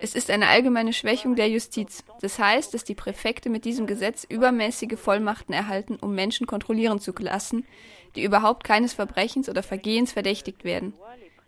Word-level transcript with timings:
Es 0.00 0.14
ist 0.14 0.30
eine 0.30 0.48
allgemeine 0.48 0.92
Schwächung 0.92 1.36
der 1.36 1.48
Justiz. 1.48 2.04
Das 2.20 2.38
heißt, 2.38 2.74
dass 2.74 2.84
die 2.84 2.94
Präfekte 2.94 3.50
mit 3.50 3.64
diesem 3.64 3.86
Gesetz 3.86 4.24
übermäßige 4.28 4.98
Vollmachten 4.98 5.54
erhalten, 5.54 5.98
um 6.00 6.14
Menschen 6.14 6.46
kontrollieren 6.46 7.00
zu 7.00 7.12
lassen, 7.18 7.66
die 8.16 8.22
überhaupt 8.22 8.64
keines 8.64 8.94
Verbrechens 8.94 9.48
oder 9.48 9.62
Vergehens 9.62 10.12
verdächtigt 10.12 10.64
werden. 10.64 10.94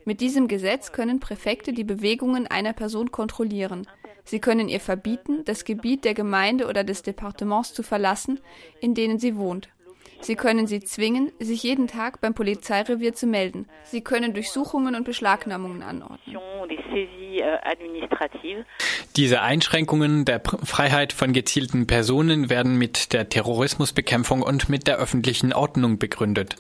Mit 0.04 0.20
diesem 0.20 0.48
Gesetz 0.48 0.92
können 0.92 1.20
Präfekte 1.20 1.72
die 1.72 1.84
Bewegungen 1.84 2.46
einer 2.46 2.72
Person 2.72 3.10
kontrollieren. 3.10 3.86
Sie 4.24 4.40
können 4.40 4.68
ihr 4.68 4.80
verbieten, 4.80 5.44
das 5.44 5.64
Gebiet 5.64 6.04
der 6.04 6.14
Gemeinde 6.14 6.68
oder 6.68 6.84
des 6.84 7.02
Departements 7.02 7.74
zu 7.74 7.82
verlassen, 7.82 8.40
in 8.80 8.94
denen 8.94 9.18
sie 9.18 9.36
wohnt. 9.36 9.68
Sie 10.20 10.36
können 10.36 10.66
sie 10.66 10.80
zwingen, 10.80 11.32
sich 11.38 11.62
jeden 11.62 11.86
Tag 11.86 12.20
beim 12.20 12.34
Polizeirevier 12.34 13.14
zu 13.14 13.26
melden. 13.26 13.66
Sie 13.84 14.02
können 14.02 14.34
Durchsuchungen 14.34 14.94
und 14.94 15.04
Beschlagnahmungen 15.04 15.82
anordnen. 15.82 16.20
Diese 19.16 19.42
Einschränkungen 19.42 20.24
der 20.24 20.40
Freiheit 20.64 21.12
von 21.12 21.32
gezielten 21.32 21.86
Personen 21.86 22.48
werden 22.48 22.76
mit 22.78 23.12
der 23.12 23.28
Terrorismusbekämpfung 23.28 24.40
und 24.42 24.68
mit 24.68 24.86
der 24.86 24.96
öffentlichen 24.96 25.52
Ordnung 25.52 25.98
begründet. 25.98 26.56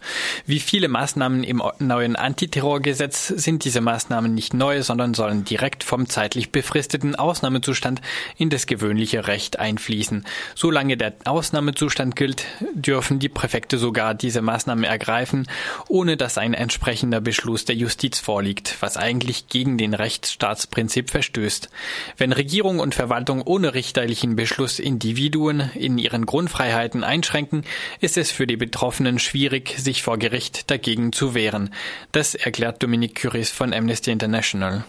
Wie 0.46 0.60
viele 0.60 0.88
Maßnahmen 0.88 1.42
im 1.44 1.62
neuen 1.78 2.16
Antiterrorgesetz 2.16 3.28
sind 3.28 3.64
diese 3.64 3.80
Maßnahmen 3.80 4.34
nicht 4.34 4.52
neu, 4.52 4.82
sondern 4.82 5.14
sollen 5.14 5.44
direkt 5.44 5.84
vom 5.84 6.08
zeitlich 6.08 6.52
befristeten 6.52 7.14
Ausnahmezustand 7.14 8.00
in 8.36 8.50
das 8.50 8.66
gewöhnliche 8.66 9.26
Recht 9.26 9.58
einfließen. 9.58 10.26
Solange 10.54 10.96
der 10.96 11.14
Ausnahmezustand 11.24 12.14
gilt, 12.14 12.44
dürfen 12.74 13.20
die 13.20 13.28
Präfekte 13.28 13.78
sogar 13.78 14.14
diese 14.14 14.42
Maßnahmen 14.42 14.84
ergreifen, 14.84 15.46
ohne 15.88 16.16
dass 16.16 16.36
ein 16.36 16.54
entsprechender 16.54 17.20
Beschluss 17.20 17.64
der 17.64 17.76
Justiz 17.76 18.18
vorliegt, 18.18 18.76
was 18.80 18.96
eigentlich 18.96 19.48
gegen 19.48 19.78
den 19.78 19.94
Rechtsstaatsprinzip 19.94 20.89
verstößt. 21.10 21.70
Wenn 22.16 22.32
Regierung 22.32 22.80
und 22.80 22.94
Verwaltung 22.94 23.42
ohne 23.42 23.74
richterlichen 23.74 24.36
Beschluss 24.36 24.78
Individuen 24.78 25.70
in 25.74 25.98
ihren 25.98 26.26
Grundfreiheiten 26.26 27.04
einschränken, 27.04 27.64
ist 28.00 28.16
es 28.16 28.30
für 28.30 28.46
die 28.46 28.56
Betroffenen 28.56 29.18
schwierig, 29.18 29.78
sich 29.78 30.02
vor 30.02 30.18
Gericht 30.18 30.70
dagegen 30.70 31.12
zu 31.12 31.34
wehren. 31.34 31.72
Das 32.12 32.34
erklärt 32.34 32.82
Dominique 32.82 33.14
Curis 33.20 33.50
von 33.50 33.72
Amnesty 33.72 34.10
International. 34.10 34.84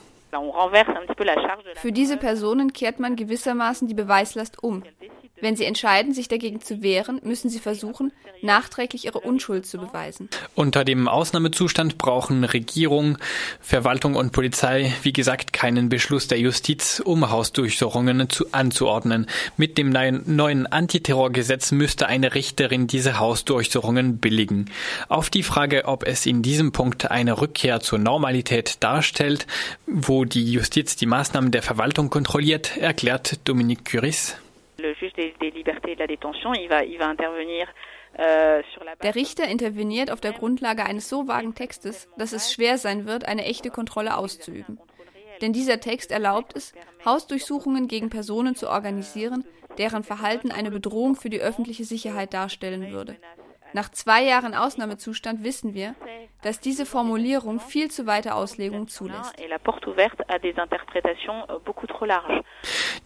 Für 1.75 1.91
diese 1.91 2.17
Personen 2.17 2.73
kehrt 2.73 2.99
man 2.99 3.15
gewissermaßen 3.15 3.87
die 3.87 3.93
Beweislast 3.93 4.63
um. 4.63 4.83
Wenn 5.41 5.55
sie 5.55 5.65
entscheiden, 5.65 6.13
sich 6.13 6.27
dagegen 6.27 6.61
zu 6.61 6.83
wehren, 6.83 7.19
müssen 7.23 7.49
sie 7.49 7.59
versuchen, 7.59 8.13
nachträglich 8.43 9.05
ihre 9.05 9.19
Unschuld 9.19 9.65
zu 9.65 9.79
beweisen. 9.79 10.29
Unter 10.53 10.85
dem 10.85 11.07
Ausnahmezustand 11.07 11.97
brauchen 11.97 12.43
Regierung, 12.43 13.17
Verwaltung 13.59 14.15
und 14.15 14.31
Polizei, 14.31 14.93
wie 15.01 15.13
gesagt, 15.13 15.51
keinen 15.51 15.89
Beschluss 15.89 16.27
der 16.27 16.39
Justiz, 16.39 17.01
um 17.03 17.31
Hausdurchsuchungen 17.31 18.29
zu, 18.29 18.45
anzuordnen. 18.51 19.25
Mit 19.57 19.79
dem 19.79 19.89
neuen 19.89 20.67
Antiterrorgesetz 20.67 21.71
müsste 21.71 22.07
eine 22.07 22.35
Richterin 22.35 22.85
diese 22.85 23.19
Hausdurchsuchungen 23.19 24.19
billigen. 24.19 24.69
Auf 25.09 25.31
die 25.31 25.43
Frage, 25.43 25.85
ob 25.85 26.05
es 26.05 26.25
in 26.27 26.43
diesem 26.43 26.71
Punkt 26.71 27.09
eine 27.09 27.41
Rückkehr 27.41 27.79
zur 27.79 27.97
Normalität 27.97 28.77
darstellt, 28.83 29.47
wo 29.87 30.25
die 30.25 30.51
Justiz 30.51 30.95
die 30.95 31.07
Maßnahmen 31.07 31.51
der 31.51 31.63
Verwaltung 31.63 32.11
kontrolliert, 32.11 32.77
erklärt 32.77 33.39
Dominique 33.45 33.85
Curis 33.85 34.35
des, 35.21 35.33
des 35.39 35.51
libertés 35.51 35.91
et 35.91 35.95
de 35.95 35.99
la 35.99 36.07
détention, 36.07 36.53
il 36.53 36.67
va, 36.69 36.83
il 36.83 36.97
va 36.97 37.07
intervenir 37.07 37.67
euh, 38.19 38.61
der 39.03 39.15
Richter 39.15 39.47
interveniert 39.47 40.11
auf 40.11 40.19
der 40.19 40.33
Grundlage 40.33 40.83
eines 40.83 41.07
so 41.07 41.29
vagen 41.29 41.55
Textes, 41.55 42.09
dass 42.17 42.33
es 42.33 42.51
schwer 42.51 42.77
sein 42.77 43.05
wird, 43.07 43.25
eine 43.25 43.45
echte 43.45 43.69
Kontrolle 43.69 44.17
auszuüben. 44.17 44.79
Denn 45.39 45.53
dieser 45.53 45.79
Text 45.79 46.11
erlaubt 46.11 46.55
es, 46.55 46.73
Hausdurchsuchungen 47.05 47.87
gegen 47.87 48.09
Personen 48.09 48.55
zu 48.55 48.69
organisieren, 48.69 49.45
deren 49.77 50.03
Verhalten 50.03 50.51
eine 50.51 50.71
Bedrohung 50.71 51.15
für 51.15 51.29
die 51.29 51.39
öffentliche 51.39 51.85
Sicherheit 51.85 52.33
darstellen 52.33 52.91
würde. 52.91 53.15
Nach 53.73 53.89
zwei 53.89 54.23
Jahren 54.23 54.53
Ausnahmezustand 54.53 55.43
wissen 55.43 55.73
wir, 55.73 55.95
dass 56.41 56.59
diese 56.59 56.85
Formulierung 56.85 57.59
viel 57.59 57.89
zu 57.89 58.05
weite 58.05 58.35
Auslegung 58.35 58.87
zulässt. 58.87 59.33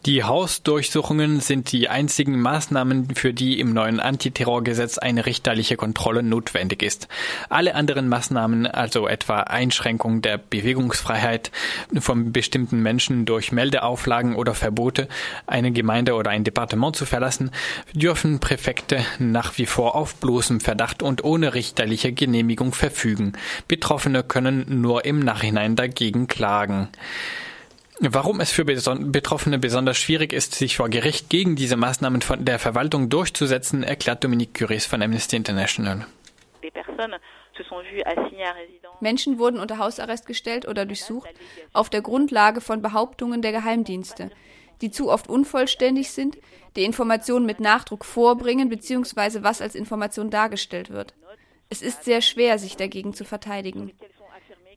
Die 0.06 0.24
Hausdurchsuchungen 0.24 1.40
sind 1.40 1.72
die 1.72 1.90
einzigen 1.90 2.40
Maßnahmen, 2.40 3.16
für 3.16 3.34
die 3.34 3.60
im 3.60 3.74
neuen 3.74 4.00
Antiterrorgesetz 4.00 5.00
eine 5.00 5.26
richterliche 5.26 5.78
Kontrolle 5.78 6.22
notwendig 6.22 6.84
ist. 6.84 7.08
Alle 7.50 7.74
anderen 7.74 8.08
Maßnahmen, 8.08 8.68
also 8.68 9.08
etwa 9.08 9.40
Einschränkung 9.40 10.22
der 10.22 10.38
Bewegungsfreiheit 10.38 11.52
von 11.98 12.32
bestimmten 12.32 12.84
Menschen 12.84 13.26
durch 13.26 13.52
Meldeauflagen 13.52 14.36
oder 14.36 14.54
Verbote, 14.54 15.08
eine 15.48 15.72
Gemeinde 15.72 16.14
oder 16.14 16.30
ein 16.30 16.44
Departement 16.44 16.96
zu 16.96 17.08
verlassen, 17.08 17.50
dürfen 17.94 18.40
Präfekte 18.40 19.04
nach 19.18 19.58
wie 19.58 19.66
vor 19.66 19.96
auf 19.96 20.18
bloßem 20.18 20.60
Verdacht 20.60 21.02
und 21.02 21.24
ohne 21.24 21.56
richterliche 21.56 22.14
Genehmigung 22.14 22.74
verfügen. 22.74 23.34
Betroffene 23.68 24.22
können 24.22 24.82
nur 24.82 25.04
im 25.04 25.18
Nachhinein 25.18 25.76
dagegen 25.76 26.28
klagen. 26.28 26.90
Warum 28.00 28.42
es 28.42 28.52
für 28.52 28.66
Betroffene 28.66 29.58
besonders 29.58 29.98
schwierig 29.98 30.34
ist, 30.34 30.54
sich 30.54 30.76
vor 30.76 30.90
Gericht 30.90 31.30
gegen 31.30 31.56
diese 31.56 31.78
Maßnahmen 31.78 32.22
von 32.22 32.44
der 32.44 32.60
Verwaltung 32.60 33.10
durchzusetzen, 33.10 33.84
erklärt 33.84 34.24
Dominique 34.24 34.54
Curis 34.54 34.86
von 34.86 35.02
Amnesty 35.02 35.38
International. 35.38 36.06
Menschen 39.00 39.40
wurden 39.40 39.60
unter 39.60 39.78
Hausarrest 39.78 40.26
gestellt 40.26 40.68
oder 40.68 40.86
durchsucht 40.86 41.30
auf 41.74 41.90
der 41.90 42.02
Grundlage 42.02 42.60
von 42.60 42.82
Behauptungen 42.82 43.42
der 43.42 43.54
Geheimdienste, 43.54 44.30
die 44.82 44.92
zu 44.92 45.10
oft 45.10 45.30
unvollständig 45.30 46.12
sind, 46.12 46.38
die 46.76 46.84
Informationen 46.84 47.46
mit 47.46 47.62
Nachdruck 47.62 48.04
vorbringen 48.04 48.68
bzw. 48.68 49.44
was 49.44 49.62
als 49.62 49.76
Information 49.76 50.30
dargestellt 50.30 50.90
wird. 50.90 51.14
Es 51.70 51.82
ist 51.82 52.04
sehr 52.04 52.22
schwer, 52.22 52.60
sich 52.60 52.76
dagegen 52.76 53.14
zu 53.14 53.24
verteidigen. 53.24 53.92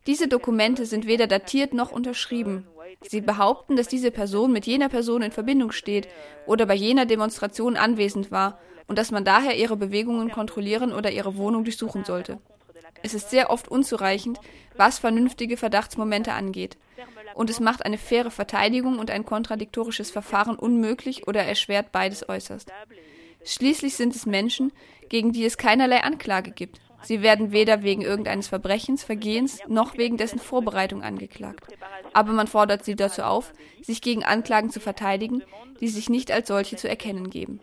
Diese 0.07 0.29
Dokumente 0.29 0.87
sind 0.87 1.07
weder 1.07 1.27
datiert 1.27 1.75
noch 1.75 1.91
unterschrieben. 1.91 2.67
Sie 3.03 3.21
behaupten, 3.21 3.77
dass 3.77 3.89
diese 3.89 4.11
Person 4.11 4.53
mit 4.53 4.67
jener 4.67 4.89
Person 4.89 5.23
in 5.23 5.33
Verbindung 5.33 5.73
steht 5.73 6.09
oder 6.47 6.67
bei 6.67 6.75
jener 6.75 7.07
Demonstration 7.07 7.77
anwesend 7.77 8.31
war 8.31 8.59
und 8.87 8.99
dass 8.99 9.11
man 9.11 9.25
daher 9.25 9.57
ihre 9.57 9.77
Bewegungen 9.77 10.31
kontrollieren 10.31 10.93
oder 10.93 11.11
ihre 11.11 11.37
Wohnung 11.37 11.65
durchsuchen 11.65 12.05
sollte. 12.05 12.39
Es 13.03 13.15
ist 13.15 13.31
sehr 13.31 13.51
oft 13.51 13.69
unzureichend, 13.69 14.41
was 14.77 14.99
vernünftige 14.99 15.57
Verdachtsmomente 15.57 16.33
angeht 16.33 16.77
und 17.35 17.51
es 17.51 17.61
macht 17.61 17.85
eine 17.85 17.99
faire 17.99 18.31
Verteidigung 18.31 18.99
und 18.99 19.11
ein 19.11 19.25
kontradiktorisches 19.25 20.11
Verfahren 20.11 20.57
unmöglich 20.57 21.29
oder 21.29 21.45
erschwert 21.45 21.93
beides 21.93 22.29
äußerst. 22.29 22.73
Schließlich 23.45 23.95
sind 23.95 24.17
es 24.17 24.27
Menschen, 24.27 24.73
gegen 25.09 25.33
die 25.33 25.45
es 25.45 25.57
keinerlei 25.57 26.03
Anklage 26.03 26.51
gibt. 26.51 26.81
Sie 27.03 27.23
werden 27.23 27.53
weder 27.53 27.83
wegen 27.83 28.03
irgendeines 28.03 28.49
Verbrechens, 28.49 29.05
Vergehens 29.05 29.61
noch 29.69 29.97
wegen 29.97 30.17
dessen 30.17 30.39
Vorbereitung 30.39 31.03
angeklagt. 31.03 31.65
Aber 32.13 32.33
man 32.33 32.47
fordert 32.47 32.85
sie 32.85 32.97
dazu 32.97 33.23
auf, 33.23 33.53
sich 33.83 34.01
gegen 34.03 34.25
Anklagen 34.25 34.71
zu 34.71 34.81
verteidigen, 34.81 35.43
die 35.81 35.89
sich 35.89 36.09
nicht 36.09 36.31
als 36.31 36.49
solche 36.49 36.77
zu 36.77 36.89
erkennen 36.89 37.31
geben. 37.31 37.61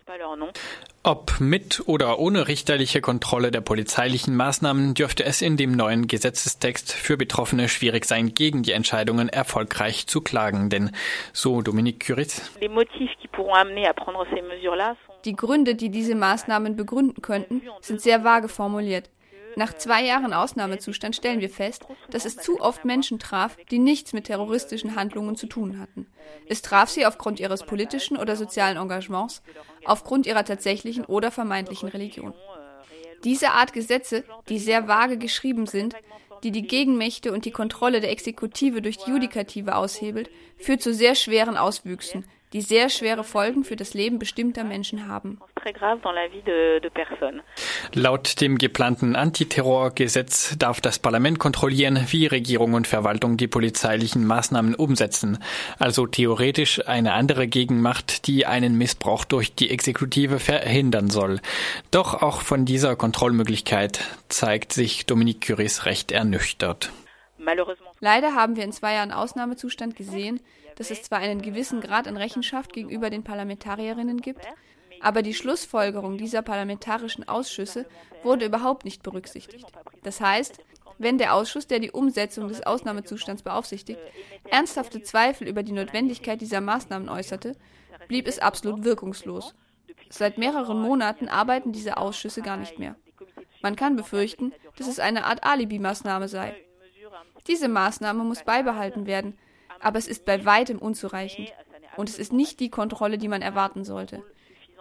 Ob 1.02 1.38
mit 1.38 1.86
oder 1.86 2.18
ohne 2.18 2.48
richterliche 2.48 3.00
Kontrolle 3.00 3.50
der 3.50 3.60
polizeilichen 3.60 4.34
Maßnahmen 4.34 4.94
dürfte 4.94 5.24
es 5.24 5.40
in 5.40 5.56
dem 5.56 5.72
neuen 5.72 6.08
Gesetzestext 6.08 6.92
für 6.92 7.16
Betroffene 7.16 7.68
schwierig 7.68 8.06
sein, 8.06 8.34
gegen 8.34 8.62
die 8.62 8.72
Entscheidungen 8.72 9.28
erfolgreich 9.28 10.06
zu 10.08 10.20
klagen. 10.20 10.68
Denn 10.68 10.90
so 11.32 11.62
Dominique 11.62 12.00
Curitz. 12.06 12.50
Die 15.24 15.36
Gründe, 15.36 15.74
die 15.74 15.90
diese 15.90 16.14
Maßnahmen 16.14 16.74
begründen 16.74 17.22
könnten, 17.22 17.62
sind 17.80 18.00
sehr 18.00 18.24
vage 18.24 18.48
formuliert. 18.48 19.10
Nach 19.58 19.72
zwei 19.72 20.04
Jahren 20.04 20.34
Ausnahmezustand 20.34 21.16
stellen 21.16 21.40
wir 21.40 21.48
fest, 21.48 21.86
dass 22.10 22.26
es 22.26 22.36
zu 22.36 22.60
oft 22.60 22.84
Menschen 22.84 23.18
traf, 23.18 23.56
die 23.70 23.78
nichts 23.78 24.12
mit 24.12 24.24
terroristischen 24.24 24.96
Handlungen 24.96 25.34
zu 25.34 25.46
tun 25.46 25.80
hatten. 25.80 26.06
Es 26.46 26.60
traf 26.60 26.90
sie 26.90 27.06
aufgrund 27.06 27.40
ihres 27.40 27.62
politischen 27.62 28.18
oder 28.18 28.36
sozialen 28.36 28.76
Engagements, 28.76 29.42
aufgrund 29.86 30.26
ihrer 30.26 30.44
tatsächlichen 30.44 31.06
oder 31.06 31.30
vermeintlichen 31.30 31.88
Religion. 31.88 32.34
Diese 33.24 33.52
Art 33.52 33.72
Gesetze, 33.72 34.24
die 34.50 34.58
sehr 34.58 34.88
vage 34.88 35.16
geschrieben 35.16 35.66
sind, 35.66 35.94
die 36.42 36.50
die 36.50 36.66
Gegenmächte 36.66 37.32
und 37.32 37.46
die 37.46 37.50
Kontrolle 37.50 38.00
der 38.00 38.10
Exekutive 38.10 38.82
durch 38.82 38.98
die 38.98 39.10
Judikative 39.10 39.74
aushebelt, 39.74 40.28
führt 40.58 40.82
zu 40.82 40.92
sehr 40.92 41.14
schweren 41.14 41.56
Auswüchsen, 41.56 42.26
die 42.52 42.60
sehr 42.60 42.88
schwere 42.88 43.24
Folgen 43.24 43.64
für 43.64 43.76
das 43.76 43.94
Leben 43.94 44.18
bestimmter 44.18 44.64
Menschen 44.64 45.08
haben. 45.08 45.38
Laut 47.92 48.40
dem 48.40 48.58
geplanten 48.58 49.16
Antiterrorgesetz 49.16 50.56
darf 50.58 50.80
das 50.80 50.98
Parlament 50.98 51.38
kontrollieren, 51.38 52.06
wie 52.10 52.26
Regierung 52.26 52.74
und 52.74 52.86
Verwaltung 52.86 53.36
die 53.36 53.48
polizeilichen 53.48 54.24
Maßnahmen 54.26 54.74
umsetzen, 54.74 55.38
also 55.78 56.06
theoretisch 56.06 56.86
eine 56.86 57.14
andere 57.14 57.48
Gegenmacht, 57.48 58.26
die 58.26 58.46
einen 58.46 58.78
Missbrauch 58.78 59.24
durch 59.24 59.54
die 59.54 59.70
Exekutive 59.70 60.38
verhindern 60.38 61.10
soll. 61.10 61.40
Doch 61.90 62.22
auch 62.22 62.42
von 62.42 62.64
dieser 62.64 62.96
Kontrollmöglichkeit 62.96 64.00
zeigt 64.28 64.72
sich 64.72 65.06
Dominique 65.06 65.46
Curis 65.46 65.84
recht 65.84 66.12
ernüchtert. 66.12 66.90
Leider 68.00 68.34
haben 68.34 68.56
wir 68.56 68.64
in 68.64 68.72
zwei 68.72 68.94
Jahren 68.94 69.12
Ausnahmezustand 69.12 69.96
gesehen, 69.96 70.40
dass 70.76 70.90
es 70.90 71.02
zwar 71.02 71.18
einen 71.18 71.42
gewissen 71.42 71.80
Grad 71.80 72.06
an 72.08 72.16
Rechenschaft 72.16 72.72
gegenüber 72.72 73.10
den 73.10 73.24
Parlamentarierinnen 73.24 74.20
gibt, 74.20 74.46
aber 75.00 75.22
die 75.22 75.34
Schlussfolgerung 75.34 76.18
dieser 76.18 76.42
parlamentarischen 76.42 77.28
Ausschüsse 77.28 77.86
wurde 78.22 78.46
überhaupt 78.46 78.84
nicht 78.84 79.02
berücksichtigt. 79.02 79.66
Das 80.02 80.20
heißt, 80.20 80.58
wenn 80.98 81.18
der 81.18 81.34
Ausschuss, 81.34 81.66
der 81.66 81.78
die 81.78 81.90
Umsetzung 81.90 82.48
des 82.48 82.66
Ausnahmezustands 82.66 83.42
beaufsichtigt, 83.42 84.00
ernsthafte 84.50 85.02
Zweifel 85.02 85.46
über 85.46 85.62
die 85.62 85.72
Notwendigkeit 85.72 86.40
dieser 86.40 86.60
Maßnahmen 86.60 87.08
äußerte, 87.08 87.56
blieb 88.08 88.26
es 88.26 88.38
absolut 88.38 88.84
wirkungslos. 88.84 89.54
Seit 90.08 90.38
mehreren 90.38 90.80
Monaten 90.80 91.28
arbeiten 91.28 91.72
diese 91.72 91.96
Ausschüsse 91.96 92.40
gar 92.40 92.56
nicht 92.56 92.78
mehr. 92.78 92.96
Man 93.62 93.76
kann 93.76 93.96
befürchten, 93.96 94.52
dass 94.78 94.86
es 94.86 95.00
eine 95.00 95.24
Art 95.24 95.44
Alibi-Maßnahme 95.44 96.28
sei. 96.28 96.54
Diese 97.48 97.68
Maßnahme 97.68 98.24
muss 98.24 98.42
beibehalten 98.42 99.06
werden, 99.06 99.38
aber 99.80 99.98
es 99.98 100.08
ist 100.08 100.24
bei 100.24 100.44
weitem 100.44 100.78
unzureichend. 100.78 101.52
Und 101.96 102.08
es 102.08 102.18
ist 102.18 102.32
nicht 102.32 102.60
die 102.60 102.70
Kontrolle, 102.70 103.18
die 103.18 103.28
man 103.28 103.42
erwarten 103.42 103.84
sollte. 103.84 104.22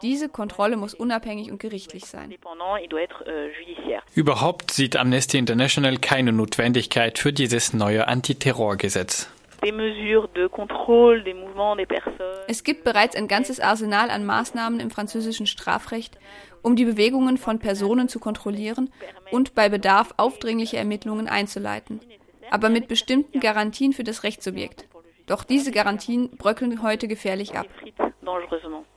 Diese 0.01 0.27
Kontrolle 0.27 0.75
muss 0.75 0.93
unabhängig 0.93 1.51
und 1.51 1.59
gerichtlich 1.59 2.05
sein. 2.05 2.35
Überhaupt 4.13 4.71
sieht 4.71 4.97
Amnesty 4.97 5.37
International 5.37 5.97
keine 5.97 6.33
Notwendigkeit 6.33 7.17
für 7.17 7.31
dieses 7.31 7.73
neue 7.73 8.07
Antiterrorgesetz. 8.07 9.29
Es 12.47 12.63
gibt 12.63 12.83
bereits 12.83 13.15
ein 13.15 13.27
ganzes 13.27 13.59
Arsenal 13.59 14.09
an 14.11 14.25
Maßnahmen 14.25 14.79
im 14.79 14.91
französischen 14.91 15.47
Strafrecht, 15.47 16.17
um 16.61 16.75
die 16.75 16.85
Bewegungen 16.85 17.37
von 17.37 17.59
Personen 17.59 18.09
zu 18.09 18.19
kontrollieren 18.19 18.91
und 19.31 19.55
bei 19.55 19.69
Bedarf 19.69 20.13
aufdringliche 20.17 20.77
Ermittlungen 20.77 21.27
einzuleiten, 21.27 22.01
aber 22.51 22.69
mit 22.69 22.87
bestimmten 22.87 23.39
Garantien 23.39 23.93
für 23.93 24.03
das 24.03 24.23
Rechtssubjekt. 24.23 24.87
Doch 25.25 25.43
diese 25.43 25.71
Garantien 25.71 26.29
bröckeln 26.37 26.81
heute 26.81 27.07
gefährlich 27.07 27.55
ab. 27.55 27.67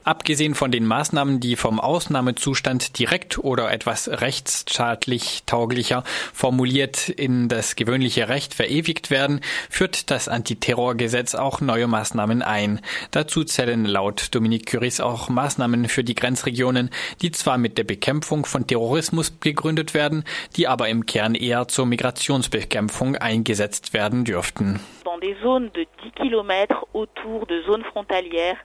Abgesehen 0.05 0.55
von 0.55 0.71
den 0.71 0.87
Maßnahmen, 0.87 1.41
die 1.41 1.57
vom 1.57 1.81
Ausnahmezustand 1.81 2.99
direkt 2.99 3.39
oder 3.39 3.71
etwas 3.71 4.09
rechtsstaatlich 4.09 5.43
tauglicher 5.45 6.03
formuliert 6.33 7.09
in 7.09 7.49
das 7.49 7.77
gewöhnliche 7.77 8.29
Recht 8.29 8.55
verewigt 8.55 9.11
werden, 9.11 9.41
führt 9.69 10.11
das 10.11 10.29
Antiterrorgesetz 10.29 11.35
auch 11.35 11.61
neue 11.61 11.87
Maßnahmen 11.87 12.43
ein. 12.43 12.81
Dazu 13.11 13.45
zählen 13.45 13.85
laut 13.85 14.35
Dominique 14.35 14.71
Curis 14.71 15.01
auch 15.01 15.29
Maßnahmen 15.29 15.89
für 15.89 16.05
die 16.05 16.15
Grenzregionen, 16.15 16.91
die 17.21 17.31
zwar 17.31 17.59
mit 17.59 17.77
der 17.77 17.85
Bekämpfung 17.85 18.47
von 18.47 18.67
Terrorismus 18.67 19.41
gegründet 19.41 19.95
werden, 19.95 20.25
die 20.57 20.69
aber 20.69 20.89
im 20.89 21.07
Kern 21.07 21.35
eher 21.35 21.69
zur 21.69 21.87
Migrationsbekämpfung 21.87 23.17
eingesetzt 23.17 23.93
werden 23.93 24.25
dürften. 24.25 24.81
Dans 25.05 25.21
des 25.21 25.37
zones 25.43 25.73
de 25.73 25.87
10 26.03 26.31
km 26.31 26.51
autour 26.93 27.47
de 27.47 27.65
zones 27.65 27.87
frontalières 27.93 28.57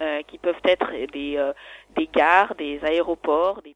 äh, 0.00 0.20
äh, 0.20 1.54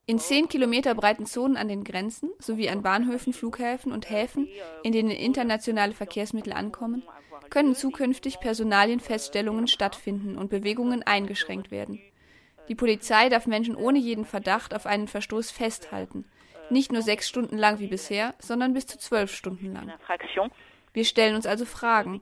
in 0.07 0.19
zehn 0.19 0.49
Kilometer 0.49 0.95
breiten 0.95 1.27
Zonen 1.27 1.57
an 1.57 1.69
den 1.69 1.85
Grenzen 1.85 2.31
sowie 2.39 2.69
an 2.69 2.83
Bahnhöfen, 2.83 3.33
Flughäfen 3.33 3.93
und 3.93 4.11
Häfen, 4.11 4.49
in 4.83 4.93
denen 4.93 5.11
internationale 5.11 5.93
Verkehrsmittel 5.93 6.53
ankommen, 6.53 7.03
können 7.51 7.75
zukünftig 7.75 8.41
Personalienfeststellungen 8.41 9.67
stattfinden 9.67 10.39
und 10.39 10.51
Bewegungen 10.51 11.03
eingeschränkt 11.03 11.71
werden. 11.71 12.01
Die 12.69 12.75
Polizei 12.75 13.29
darf 13.29 13.47
Menschen 13.47 13.77
ohne 13.77 13.99
jeden 13.99 14.25
Verdacht 14.25 14.75
auf 14.75 14.87
einen 14.87 15.09
Verstoß 15.09 15.51
festhalten. 15.51 16.25
Nicht 16.71 16.93
nur 16.93 17.03
sechs 17.03 17.29
Stunden 17.29 17.59
lang 17.59 17.81
wie 17.81 17.89
bisher, 17.89 18.35
sondern 18.39 18.73
bis 18.73 18.87
zu 18.87 18.99
zwölf 18.99 19.35
Stunden 19.35 19.73
lang. 19.73 19.93
Wir 20.93 21.05
stellen 21.05 21.35
uns 21.35 21.47
also 21.47 21.65
Fragen. 21.65 22.21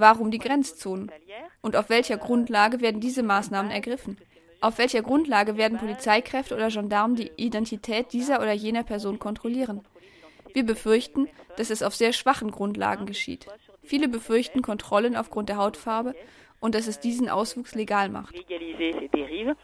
Warum 0.00 0.30
die 0.30 0.38
Grenzzonen? 0.38 1.12
Und 1.60 1.76
auf 1.76 1.90
welcher 1.90 2.16
Grundlage 2.16 2.80
werden 2.80 3.02
diese 3.02 3.22
Maßnahmen 3.22 3.70
ergriffen? 3.70 4.16
Auf 4.62 4.78
welcher 4.78 5.02
Grundlage 5.02 5.58
werden 5.58 5.76
Polizeikräfte 5.76 6.54
oder 6.54 6.68
Gendarmen 6.68 7.16
die 7.16 7.30
Identität 7.36 8.14
dieser 8.14 8.40
oder 8.40 8.52
jener 8.52 8.82
Person 8.82 9.18
kontrollieren? 9.18 9.82
Wir 10.54 10.64
befürchten, 10.64 11.28
dass 11.56 11.68
es 11.68 11.82
auf 11.82 11.94
sehr 11.94 12.14
schwachen 12.14 12.50
Grundlagen 12.50 13.04
geschieht. 13.04 13.46
Viele 13.82 14.08
befürchten 14.08 14.62
Kontrollen 14.62 15.16
aufgrund 15.16 15.50
der 15.50 15.58
Hautfarbe 15.58 16.14
und 16.60 16.74
dass 16.74 16.86
es 16.86 16.98
diesen 16.98 17.28
Auswuchs 17.28 17.74
legal 17.74 18.08
macht. 18.08 18.34